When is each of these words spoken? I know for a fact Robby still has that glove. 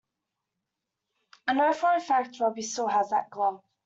I 1.47 1.53
know 1.53 1.73
for 1.73 1.93
a 1.93 2.01
fact 2.01 2.39
Robby 2.39 2.63
still 2.63 2.87
has 2.87 3.11
that 3.11 3.29
glove. 3.29 3.61